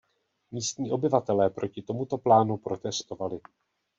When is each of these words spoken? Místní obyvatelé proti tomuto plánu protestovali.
Místní 0.51 0.91
obyvatelé 0.91 1.49
proti 1.49 1.81
tomuto 1.81 2.17
plánu 2.17 2.57
protestovali. 2.57 3.39